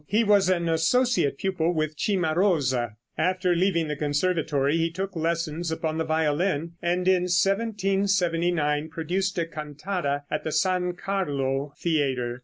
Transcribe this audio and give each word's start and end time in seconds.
He 0.07 0.23
was 0.23 0.49
an 0.49 0.67
associate 0.67 1.37
pupil 1.37 1.75
with 1.75 1.93
Cimarosa. 1.95 2.95
After 3.19 3.55
leaving 3.55 3.87
the 3.87 3.95
conservatory 3.95 4.75
he 4.75 4.89
took 4.89 5.15
lessons 5.15 5.71
upon 5.71 5.99
the 5.99 6.03
violin, 6.03 6.71
and 6.81 7.07
in 7.07 7.25
1779 7.29 8.89
produced 8.89 9.37
a 9.37 9.45
cantata 9.45 10.23
at 10.31 10.43
the 10.43 10.51
San 10.51 10.93
Carlo 10.93 11.73
theater. 11.77 12.39